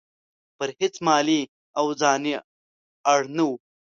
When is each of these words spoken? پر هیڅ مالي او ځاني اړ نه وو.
پر 0.57 0.69
هیڅ 0.79 0.95
مالي 1.07 1.41
او 1.79 1.85
ځاني 2.01 2.33
اړ 3.11 3.19
نه 3.35 3.43
وو. 3.47 3.55